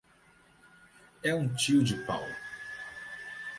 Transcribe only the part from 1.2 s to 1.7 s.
É um